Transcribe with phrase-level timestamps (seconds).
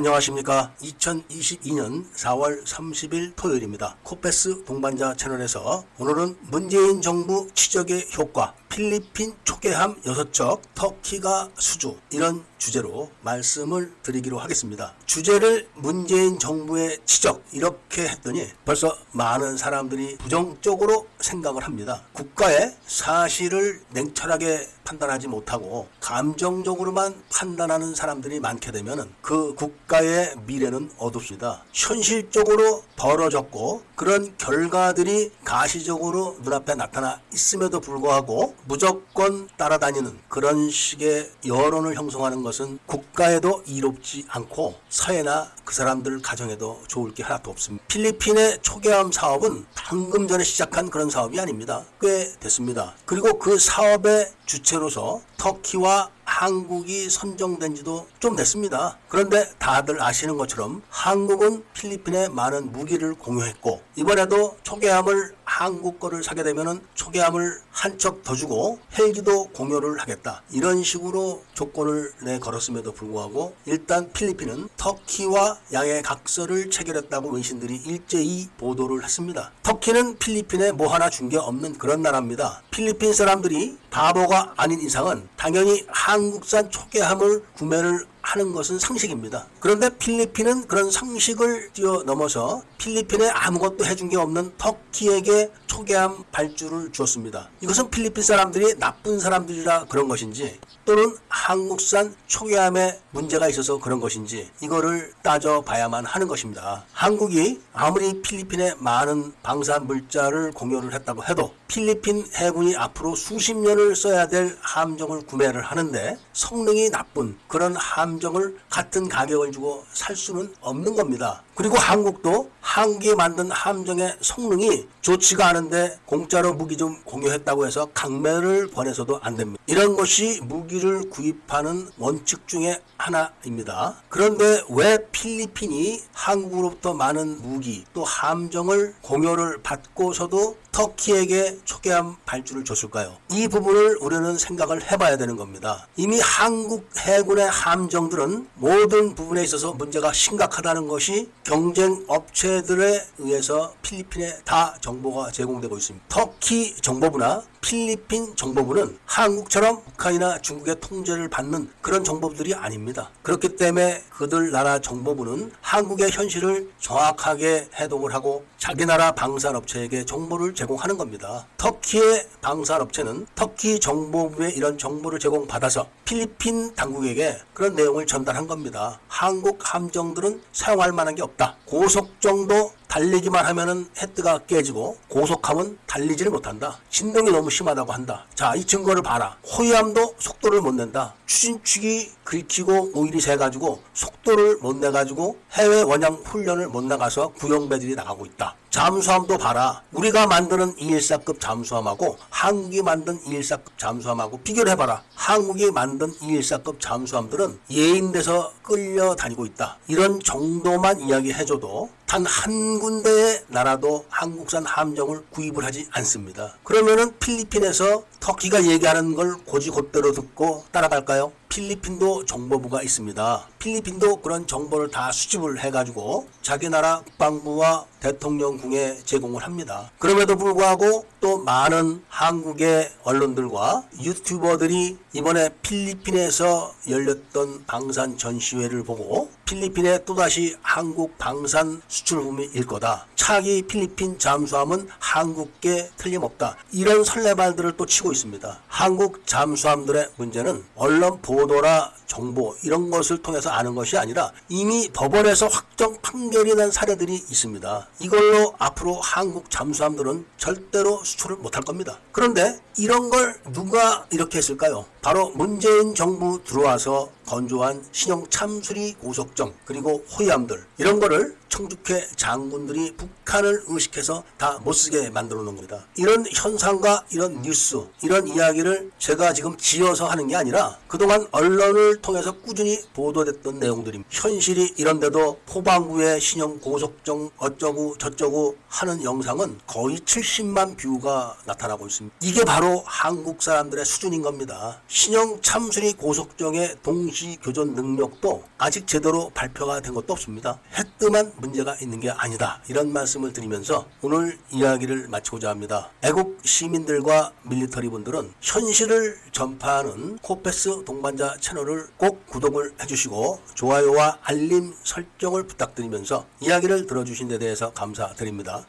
[0.00, 0.72] 안녕하십니까.
[0.80, 3.98] 2022년 4월 30일 토요일입니다.
[4.02, 13.10] 코페스 동반자 채널에서 오늘은 문재인 정부 치적의 효과, 필리핀 초계함 6척, 터키가 수주 이런 주제로
[13.22, 14.94] 말씀을 드리기로 하겠습니다.
[15.06, 22.02] 주제를 문재인 정부의 치적 이렇게 했더니 벌써 많은 사람들이 부정적으로 생각을 합니다.
[22.12, 31.62] 국가의 사실을 냉철하게 판단하지 못하고 감정적으로만 판단하는 사람들이 많게 되면 그 국가의 미래는 어둡습니다.
[31.72, 42.42] 현실적으로 벌어졌고 그런 결과들이 가시적으로 눈앞에 나타나 있음에도 불구하고 무조건 따라다니는 그런 식의 여론을 형성하는
[42.42, 47.84] 것은 국가에도 이롭지 않고 사회나 그 사람들 가정에도 좋을 게 하나도 없습니다.
[47.86, 51.84] 필리핀의 초계함 사업은 방금 전에 시작한 그런 사업이 아닙니다.
[52.00, 52.94] 꽤 됐습니다.
[53.04, 58.96] 그리고 그 사업의 주체로서 터키와 한국이 선정된 지도 좀 됐습니다.
[59.08, 66.80] 그런데 다들 아시는 것처럼 한국은 필리핀에 많은 무기를 공유했고 이번에도 초계함을 한국 거를 사게 되면은
[66.94, 70.42] 초계함을 한 척 더 주고 헬기도 공유를 하겠다.
[70.52, 79.02] 이런 식으로 조건을 내 걸었음에도 불구하고 일단 필리핀은 터키와 양해 각서를 체결했다고 외신들이 일제히 보도를
[79.02, 79.50] 했습니다.
[79.62, 82.62] 터키는 필리핀에 뭐 하나 준 게 없는 그런 나라입니다.
[82.70, 89.46] 필리핀 사람들이 바보가 아닌 이상은 당연히 한국산 초계함을 구매를 하는 것은 상식입니다.
[89.58, 97.48] 그런데 필리핀은 그런 상식을 뛰어넘어서 필리핀에 아무것도 해준 게 없는 터키에게 초계함 발주를 주었습니다.
[97.60, 105.12] 이것은 필리핀 사람들이 나쁜 사람들이라 그런 것인지 또는 한국산 초계함에 문제가 있어서 그런 것인지 이거를
[105.22, 106.84] 따져봐야만 하는 것입니다.
[106.92, 114.26] 한국이 아무리 필리핀에 많은 방산 물자를 공유를 했다고 해도 필리핀 해군이 앞으로 수십 년을 써야
[114.26, 121.44] 될 함정을 구매를 하는데 성능이 나쁜 그런 함정을 같은 가격을 주고 살 수는 없는 겁니다.
[121.54, 128.68] 그리고 한국도 한국이 만든 함정의 성능이 좋지가 않은 데 공짜로 무기 좀 공유했다고 해서 강매를
[128.68, 129.62] 보내서도 안 됩니다.
[129.66, 134.02] 이런 것이 무기를 구입하는 원칙 중에 하나입니다.
[134.08, 143.16] 그런데 왜 필리핀이 한국으로부터 많은 무기 또 함정을 공유를 받고서도 터키에게 초계함 발주를 줬을까요?
[143.30, 145.88] 이 부분을 우리는 생각을 해봐야 되는 겁니다.
[145.96, 154.76] 이미 한국 해군의 함정들은 모든 부분에 있어서 문제가 심각하다는 것이 경쟁 업체들에 의해서 필리핀에 다
[154.80, 156.06] 정보가 제공 되고 있습니다.
[156.08, 163.10] 터키 정보부나 필리핀 정보부는 한국처럼 북한이나 중국의 통제를 받는 그런 정보부들이 아닙니다.
[163.22, 170.96] 그렇기 때문에 그들 나라 정보부는 한국의 현실을 정확하게 해독을 하고 자기 나라 방산업체에게 정보를 제공하는
[170.96, 171.46] 겁니다.
[171.56, 179.00] 터키의 방산업체는 터키 정보부에 이런 정보를 제공받아서 필리핀 당국에게 그런 내용을 전달한 겁니다.
[179.08, 181.56] 한국 함정들은 사용할 만한 게 없다.
[181.66, 186.78] 고속 정도 달리기만 하면은 헤드가 깨지고 고속함은 달리지를 못한다.
[186.90, 188.26] 진동이 너무 심하다고 한다.
[188.34, 189.36] 자, 이 증거를 봐라.
[189.46, 191.14] 호위함도 속도를 못 낸다.
[191.30, 198.56] 추진축이 긁히고 오일이 새가지고 속도를 못 내가지고 해외 원양 훈련을 못 나가서 구형배들이 나가고 있다.
[198.70, 199.82] 잠수함도 봐라.
[199.92, 205.02] 우리가 만드는 214급 잠수함하고 한국이 만든 214급 잠수함하고 비교를 해봐라.
[205.14, 209.78] 한국이 만든 214급 잠수함들은 예인돼서 끌려다니고 있다.
[209.88, 216.56] 이런 정도만 이야기해줘도 단 한 군데의 나라도 한국산 함정을 구입을 하지 않습니다.
[216.64, 221.19] 그러면은 필리핀에서 터키가 얘기하는 걸 고지곧대로 듣고 따라갈까요?
[221.48, 223.48] 필리핀도 정보부가 있습니다.
[223.58, 229.90] 필리핀도 그런 정보를 다 수집을 해가지고 자기 나라 국방부와 대통령궁에 제공을 합니다.
[229.98, 240.56] 그럼에도 불구하고 또 많은 한국의 언론들과 유튜버들이 이번에 필리핀에서 열렸던 방산 전시회를 보고 필리핀에 또다시
[240.62, 243.06] 한국 방산 수출품이 일 거다.
[243.16, 246.56] 차기 필리핀 잠수함은 한국계 틀림없다.
[246.70, 248.60] 이런 설레발들을 또 치고 있습니다.
[248.68, 255.96] 한국 잠수함들의 문제는 언론 보도나 정보 이런 것을 통해서 아는 것이 아니라 이미 법원에서 확정
[256.02, 257.88] 판결이 난 사례들이 있습니다.
[258.00, 262.00] 이걸로 앞으로 한국 잠수함들은 절대로 수출을 못할 겁니다.
[262.10, 264.86] 그런데 이런 걸 누가 이렇게 했을까요?
[265.02, 273.64] 바로 문재인 정부 들어와서 건조한 신형 참수리 고속정 그리고 호위함들 이런 거를 청주회 장군들이 북한을
[273.66, 275.86] 의식해서 다 못쓰게 만들어 놓은 겁니다.
[275.96, 282.32] 이런 현상과 이런 뉴스 이런 이야기를 제가 지금 지어서 하는 게 아니라 그동안 언론을 통해서
[282.32, 284.08] 꾸준히 보도됐던 내용들입니다.
[284.10, 292.16] 현실이 이런데도 포방구의 신형 고속정 어쩌고 저쩌고 하는 영상은 거의 70만 뷰가 나타나고 있습니다.
[292.22, 294.80] 이게 바로 한국 사람들의 수준인 겁니다.
[294.88, 300.60] 신형 참순위 고속정의 동시 교전 능력도 아직 제대로 발표가 된 것도 없습니다.
[300.74, 302.62] 해뜨만 문제가 있는 게 아니다.
[302.68, 305.90] 이런 말씀을 드리면서 오늘 이야기를 마치고자 합니다.
[306.02, 315.46] 애국 시민들과 밀리터리 분들은 현실을 전파하는 코페스 동반자 채널을 꼭 구독을 해주시고 좋아요와 알림 설정을
[315.46, 318.66] 부탁드리면서 이야기를 들어주신 데 대해서 감사드립니다.